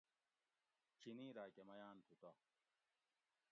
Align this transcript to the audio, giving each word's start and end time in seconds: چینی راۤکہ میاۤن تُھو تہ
چینی 0.99 1.27
راۤکہ 1.37 1.61
میاۤن 1.67 1.97
تُھو 2.05 2.13
تہ 2.21 2.31